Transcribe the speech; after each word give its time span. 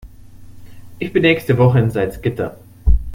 Ich 0.97 1.13
bin 1.13 1.21
nächste 1.21 1.59
Woche 1.59 1.77
in 1.77 1.91
Salzgitter 1.91 2.57